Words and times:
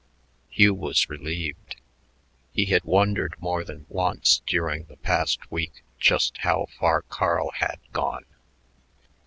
Hugh 0.49 0.73
was 0.73 1.11
relieved. 1.11 1.75
He 2.51 2.65
had 2.65 2.85
wondered 2.85 3.35
more 3.39 3.63
than 3.63 3.85
once 3.87 4.41
during 4.47 4.85
the 4.85 4.97
past 4.97 5.51
week 5.51 5.83
"just 5.99 6.37
how 6.37 6.65
far 6.79 7.03
Carl 7.03 7.51
had 7.59 7.79
gone." 7.93 8.25